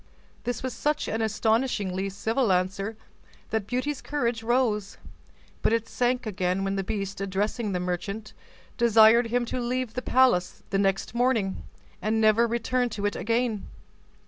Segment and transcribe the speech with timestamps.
[0.45, 2.97] This was such an astonishingly civil answer
[3.51, 4.97] that Beauty's courage rose:
[5.61, 8.33] but it sank again when the beast, addressing the merchant,
[8.79, 11.65] desired him to leave the palace next morning,
[12.01, 13.67] and never return to it again.